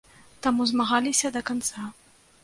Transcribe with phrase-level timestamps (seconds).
[0.45, 1.85] Таму змагаліся да канца.